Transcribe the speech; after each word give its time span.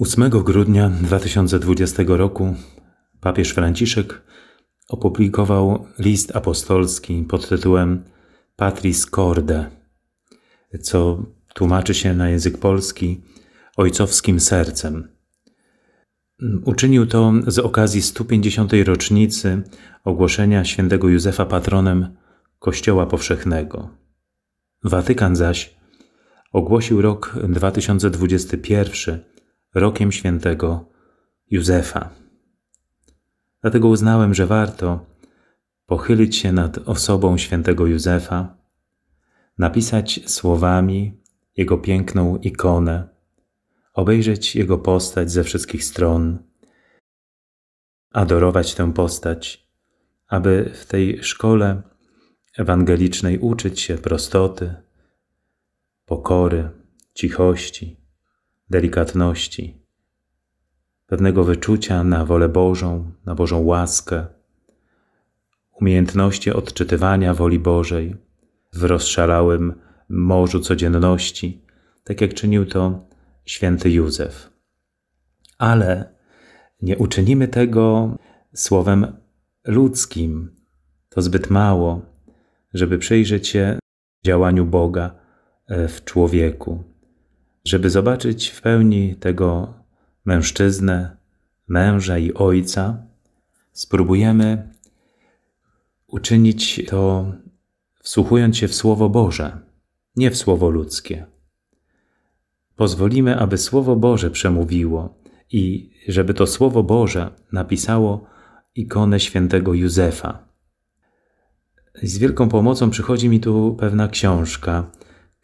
8 0.00 0.30
grudnia 0.30 0.88
2020 0.88 2.02
roku 2.06 2.54
papież 3.20 3.50
Franciszek 3.50 4.22
opublikował 4.88 5.86
list 5.98 6.36
apostolski 6.36 7.24
pod 7.28 7.48
tytułem 7.48 8.04
Patris 8.56 9.06
Corde, 9.06 9.70
co 10.82 11.26
tłumaczy 11.54 11.94
się 11.94 12.14
na 12.14 12.28
język 12.28 12.58
polski 12.58 13.20
ojcowskim 13.76 14.40
sercem. 14.40 15.08
Uczynił 16.64 17.06
to 17.06 17.32
z 17.46 17.58
okazji 17.58 18.02
150. 18.02 18.72
rocznicy 18.84 19.62
ogłoszenia 20.04 20.64
świętego 20.64 21.08
Józefa 21.08 21.46
patronem 21.46 22.16
Kościoła 22.58 23.06
Powszechnego. 23.06 23.88
Watykan 24.84 25.36
zaś 25.36 25.76
ogłosił 26.52 27.02
rok 27.02 27.34
2021 27.48 29.30
rokiem 29.74 30.12
świętego 30.12 30.88
Józefa. 31.50 32.10
Dlatego 33.62 33.88
uznałem, 33.88 34.34
że 34.34 34.46
warto 34.46 35.06
pochylić 35.86 36.36
się 36.36 36.52
nad 36.52 36.78
osobą 36.78 37.38
świętego 37.38 37.86
Józefa, 37.86 38.56
napisać 39.58 40.20
słowami 40.26 41.20
jego 41.56 41.78
piękną 41.78 42.36
ikonę, 42.36 43.08
obejrzeć 43.94 44.56
jego 44.56 44.78
postać 44.78 45.30
ze 45.30 45.44
wszystkich 45.44 45.84
stron, 45.84 46.38
adorować 48.12 48.74
tę 48.74 48.92
postać, 48.92 49.70
aby 50.28 50.70
w 50.74 50.86
tej 50.86 51.22
szkole 51.22 51.82
ewangelicznej 52.58 53.38
uczyć 53.38 53.80
się 53.80 53.98
prostoty, 53.98 54.74
pokory, 56.04 56.70
cichości, 57.14 57.99
delikatności, 58.70 59.80
pewnego 61.06 61.44
wyczucia 61.44 62.04
na 62.04 62.24
wolę 62.24 62.48
Bożą, 62.48 63.12
na 63.24 63.34
Bożą 63.34 63.64
łaskę, 63.64 64.26
umiejętności 65.80 66.52
odczytywania 66.52 67.34
woli 67.34 67.58
Bożej 67.58 68.16
w 68.72 68.84
rozszalałym 68.84 69.74
morzu 70.08 70.60
codzienności, 70.60 71.64
tak 72.04 72.20
jak 72.20 72.34
czynił 72.34 72.66
to 72.66 73.06
święty 73.44 73.90
Józef. 73.90 74.50
Ale 75.58 76.14
nie 76.82 76.98
uczynimy 76.98 77.48
tego 77.48 78.16
słowem 78.54 79.06
ludzkim. 79.64 80.56
To 81.08 81.22
zbyt 81.22 81.50
mało, 81.50 82.02
żeby 82.74 82.98
przyjrzeć 82.98 83.48
się 83.48 83.78
działaniu 84.26 84.66
Boga 84.66 85.14
w 85.68 86.04
człowieku 86.04 86.89
żeby 87.64 87.90
zobaczyć 87.90 88.48
w 88.48 88.60
pełni 88.60 89.14
tego 89.14 89.74
mężczyznę, 90.24 91.16
męża 91.68 92.18
i 92.18 92.34
ojca, 92.34 93.02
spróbujemy 93.72 94.74
uczynić 96.06 96.86
to 96.88 97.32
wsłuchując 98.02 98.56
się 98.56 98.68
w 98.68 98.74
Słowo 98.74 99.08
Boże, 99.08 99.58
nie 100.16 100.30
w 100.30 100.36
Słowo 100.36 100.70
ludzkie. 100.70 101.26
Pozwolimy, 102.76 103.38
aby 103.38 103.58
Słowo 103.58 103.96
Boże 103.96 104.30
przemówiło 104.30 105.18
i 105.50 105.90
żeby 106.08 106.34
to 106.34 106.46
Słowo 106.46 106.82
Boże 106.82 107.30
napisało 107.52 108.26
ikonę 108.74 109.20
świętego 109.20 109.74
Józefa. 109.74 110.48
Z 112.02 112.18
wielką 112.18 112.48
pomocą 112.48 112.90
przychodzi 112.90 113.28
mi 113.28 113.40
tu 113.40 113.76
pewna 113.80 114.08
książka, 114.08 114.90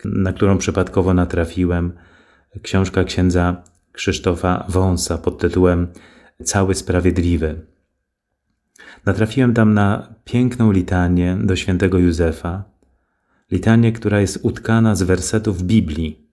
na 0.05 0.33
którą 0.33 0.59
przypadkowo 0.59 1.15
natrafiłem. 1.15 1.93
Książka 2.63 3.05
księdza 3.05 3.63
Krzysztofa 3.93 4.67
Wąsa 4.69 5.19
pod 5.19 5.39
tytułem 5.39 5.89
Cały 6.45 6.75
Sprawiedliwy. 6.75 7.67
Natrafiłem 9.07 9.55
tam 9.55 9.75
na 9.75 10.15
piękną 10.25 10.73
litanię 10.73 11.39
do 11.45 11.57
świętego 11.57 11.99
Józefa, 11.99 12.65
litanię, 13.51 13.93
która 13.93 14.21
jest 14.21 14.39
utkana 14.43 14.95
z 14.95 15.03
wersetów 15.03 15.63
Biblii. 15.63 16.31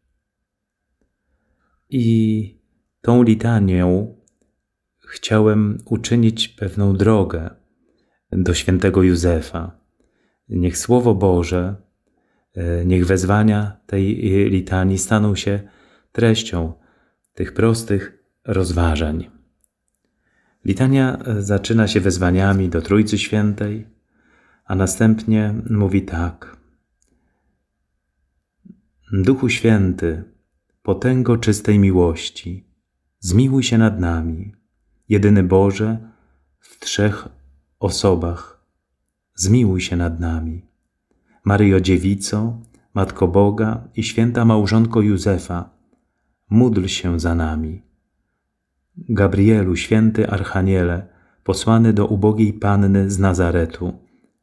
I 1.89 2.59
tą 3.01 3.23
litanią 3.23 4.15
chciałem 5.07 5.77
uczynić 5.85 6.47
pewną 6.47 6.95
drogę 6.95 7.49
do 8.31 8.53
świętego 8.53 9.03
Józefa. 9.03 9.79
Niech 10.49 10.77
Słowo 10.77 11.15
Boże 11.15 11.75
niech 12.85 13.05
wezwania 13.05 13.77
tej 13.85 14.15
litanii 14.49 14.97
staną 14.97 15.35
się 15.35 15.59
treścią 16.11 16.73
tych 17.33 17.53
prostych 17.53 18.23
rozważań. 18.45 19.29
Litania 20.65 21.17
e, 21.17 21.41
zaczyna 21.41 21.87
się 21.87 21.99
wezwaniami 21.99 22.69
do 22.69 22.81
Trójcy 22.81 23.17
Świętej, 23.17 23.87
a 24.65 24.75
następnie 24.75 25.53
mówi 25.69 26.01
tak. 26.01 26.57
Duchu 29.13 29.49
Święty, 29.49 30.23
potęgo 30.81 31.37
czystej 31.37 31.79
miłości, 31.79 32.67
zmiłuj 33.19 33.63
się 33.63 33.77
nad 33.77 33.99
nami, 33.99 34.55
jedyny 35.09 35.43
Boże 35.43 35.97
w 36.59 36.79
trzech 36.79 37.27
osobach, 37.79 38.65
zmiłuj 39.35 39.81
się 39.81 39.95
nad 39.95 40.19
nami. 40.19 40.72
Maryjo 41.45 41.79
Dziewico, 41.79 42.61
Matko 42.93 43.27
Boga 43.27 43.87
i 43.95 44.03
święta 44.03 44.45
małżonko 44.45 45.01
Józefa, 45.01 45.69
módl 46.49 46.85
się 46.85 47.19
za 47.19 47.35
nami. 47.35 47.83
Gabrielu, 48.97 49.75
święty 49.75 50.29
Archaniele, 50.29 51.07
posłany 51.43 51.93
do 51.93 52.07
ubogiej 52.07 52.53
Panny 52.53 53.09
z 53.09 53.19
Nazaretu, 53.19 53.93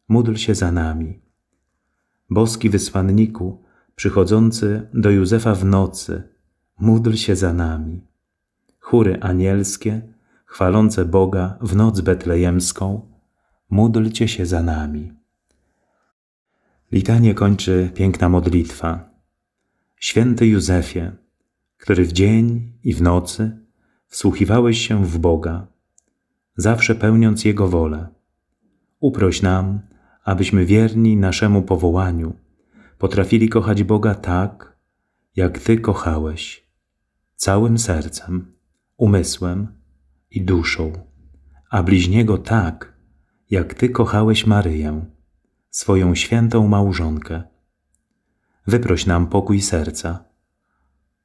módl 0.09 0.34
się 0.34 0.55
za 0.55 0.72
nami. 0.72 1.21
Boski 2.31 2.71
wysłanniku, 2.71 3.65
przychodzący 3.94 4.89
do 4.94 5.10
Józefa 5.10 5.55
w 5.55 5.65
nocy, 5.65 6.22
módl 6.81 7.12
się 7.15 7.37
za 7.37 7.53
nami. 7.53 8.06
Chóry 8.78 9.21
anielskie, 9.21 10.03
chwalące 10.47 11.05
Boga 11.05 11.59
w 11.60 11.77
noc 11.77 12.00
betlejemską, 12.00 13.10
módlcie 13.71 14.28
się 14.28 14.47
za 14.47 14.62
nami. 14.62 15.19
Litanie 16.93 17.34
kończy 17.34 17.91
piękna 17.95 18.28
modlitwa. 18.28 19.11
Święty 19.97 20.47
Józefie, 20.47 21.11
który 21.77 22.05
w 22.05 22.12
dzień 22.12 22.73
i 22.84 22.95
w 22.95 23.03
nocy 23.03 23.59
wsłuchiwałeś 24.06 24.89
się 24.89 25.05
w 25.05 25.19
Boga, 25.19 25.67
zawsze 26.56 26.95
pełniąc 26.95 27.45
Jego 27.45 27.69
wolę, 27.69 28.09
uproś 29.01 29.43
nam, 29.43 29.81
abyśmy 30.25 30.67
wierni 30.67 31.17
naszemu 31.17 31.62
powołaniu 31.62 32.37
potrafili 32.99 33.49
kochać 33.49 33.83
Boga 33.83 34.15
tak, 34.15 34.78
jak 35.37 35.59
Ty 35.59 35.78
kochałeś, 35.78 36.67
całym 37.37 37.78
sercem, 37.78 38.53
umysłem 38.97 39.67
i 40.31 40.43
duszą, 40.43 40.93
a 41.71 41.83
bliźniego 41.83 42.39
tak, 42.39 42.93
jak 43.51 43.75
Ty 43.75 43.89
kochałeś 43.89 44.47
Maryję 44.47 45.05
swoją 45.70 46.14
świętą 46.14 46.69
małżonkę. 46.69 47.42
Wyproś 48.66 49.06
nam 49.06 49.26
pokój 49.26 49.60
serca, 49.60 50.25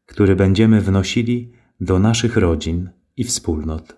który 0.06 0.36
będziemy 0.36 0.82
wnosili 0.82 1.52
do 1.80 2.00
naszych 2.00 2.38
rodzin 2.38 2.90
i 3.18 3.24
wspólnot, 3.24 3.98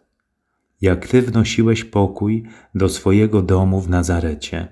jak 0.82 1.08
Ty 1.08 1.22
wnosiłeś 1.22 1.84
pokój 1.84 2.50
do 2.76 2.90
swojego 2.90 3.42
domu 3.42 3.82
w 3.82 3.90
Nazarecie. 3.90 4.68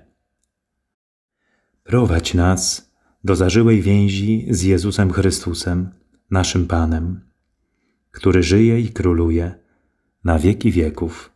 Prowadź 1.84 2.34
nas 2.34 2.92
do 3.24 3.36
zażyłej 3.36 3.82
więzi 3.82 4.46
z 4.50 4.62
Jezusem 4.62 5.12
Chrystusem, 5.12 5.90
naszym 6.30 6.66
Panem, 6.66 7.20
który 8.10 8.42
żyje 8.42 8.80
i 8.80 8.88
króluje 8.88 9.54
na 10.24 10.38
wieki 10.38 10.70
wieków. 10.70 11.32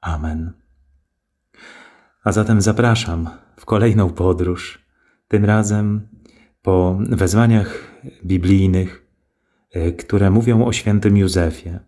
Amen. 0.00 0.52
A 2.24 2.32
zatem 2.32 2.60
zapraszam 2.60 3.28
w 3.58 3.64
kolejną 3.64 4.10
podróż, 4.10 4.78
tym 5.28 5.44
razem 5.44 6.08
po 6.62 6.98
wezwaniach 7.10 7.84
biblijnych, 8.24 9.06
e, 9.72 9.92
które 9.92 10.30
mówią 10.30 10.64
o 10.64 10.72
świętym 10.72 11.16
Józefie. 11.16 11.78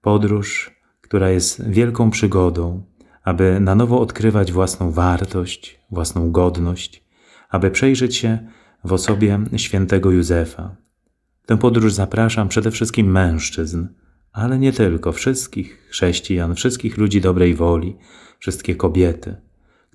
Podróż, 0.00 0.70
która 1.00 1.30
jest 1.30 1.70
wielką 1.70 2.10
przygodą, 2.10 2.82
aby 3.22 3.60
na 3.60 3.74
nowo 3.74 4.00
odkrywać 4.00 4.52
własną 4.52 4.90
wartość, 4.90 5.80
własną 5.90 6.32
godność, 6.32 7.04
aby 7.48 7.70
przejrzeć 7.70 8.16
się 8.16 8.38
w 8.84 8.92
osobie 8.92 9.40
świętego 9.56 10.10
Józefa. 10.10 10.76
Tę 11.46 11.58
podróż 11.58 11.92
zapraszam 11.92 12.48
przede 12.48 12.70
wszystkim 12.70 13.10
mężczyzn, 13.10 13.86
ale 14.32 14.58
nie 14.58 14.72
tylko, 14.72 15.12
wszystkich 15.12 15.86
chrześcijan, 15.88 16.54
wszystkich 16.54 16.98
ludzi 16.98 17.20
dobrej 17.20 17.54
woli, 17.54 17.96
wszystkie 18.38 18.74
kobiety 18.74 19.45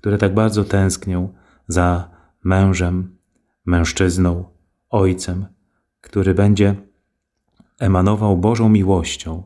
które 0.02 0.18
tak 0.18 0.34
bardzo 0.34 0.64
tęsknią 0.64 1.32
za 1.68 2.10
mężem, 2.44 3.16
mężczyzną, 3.66 4.44
ojcem, 4.90 5.46
który 6.00 6.34
będzie 6.34 6.74
emanował 7.78 8.36
Bożą 8.36 8.68
miłością, 8.68 9.42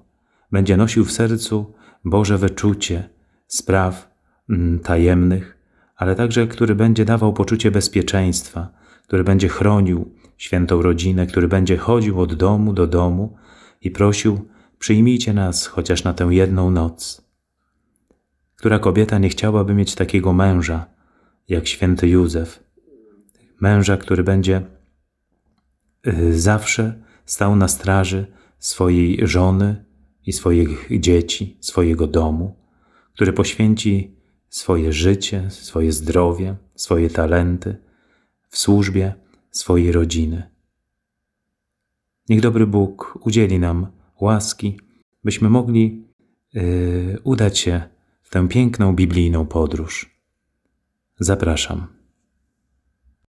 będzie 0.52 0.76
nosił 0.76 1.04
w 1.04 1.12
sercu 1.12 1.74
Boże 2.04 2.38
wyczucie 2.38 3.08
spraw 3.46 4.10
mm, 4.50 4.78
tajemnych, 4.78 5.58
ale 5.96 6.14
także 6.14 6.46
który 6.46 6.74
będzie 6.74 7.04
dawał 7.04 7.32
poczucie 7.32 7.70
bezpieczeństwa, 7.70 8.68
który 9.02 9.24
będzie 9.24 9.48
chronił 9.48 10.14
świętą 10.36 10.82
rodzinę, 10.82 11.26
który 11.26 11.48
będzie 11.48 11.76
chodził 11.76 12.20
od 12.20 12.34
domu 12.34 12.72
do 12.72 12.86
domu 12.86 13.36
i 13.80 13.90
prosił: 13.90 14.48
Przyjmijcie 14.78 15.32
nas 15.32 15.66
chociaż 15.66 16.04
na 16.04 16.14
tę 16.14 16.24
jedną 16.24 16.70
noc. 16.70 17.25
Która 18.56 18.78
kobieta 18.78 19.18
nie 19.18 19.28
chciałaby 19.28 19.74
mieć 19.74 19.94
takiego 19.94 20.32
męża 20.32 20.86
jak 21.48 21.66
święty 21.66 22.08
Józef? 22.08 22.62
Męża, 23.60 23.96
który 23.96 24.24
będzie 24.24 24.62
y, 26.06 26.40
zawsze 26.40 27.02
stał 27.24 27.56
na 27.56 27.68
straży 27.68 28.26
swojej 28.58 29.26
żony 29.26 29.84
i 30.26 30.32
swoich 30.32 30.88
dzieci, 31.00 31.56
swojego 31.60 32.06
domu, 32.06 32.56
który 33.12 33.32
poświęci 33.32 34.16
swoje 34.48 34.92
życie, 34.92 35.50
swoje 35.50 35.92
zdrowie, 35.92 36.56
swoje 36.74 37.10
talenty 37.10 37.76
w 38.48 38.58
służbie 38.58 39.14
swojej 39.50 39.92
rodziny. 39.92 40.50
Niech 42.28 42.40
dobry 42.40 42.66
Bóg 42.66 43.18
udzieli 43.20 43.58
nam 43.58 43.86
łaski, 44.20 44.80
byśmy 45.24 45.50
mogli 45.50 46.04
yy, 46.54 47.18
udać 47.24 47.58
się 47.58 47.95
w 48.26 48.30
tę 48.30 48.48
piękną 48.48 48.94
biblijną 48.94 49.46
podróż. 49.46 50.16
Zapraszam. 51.18 51.95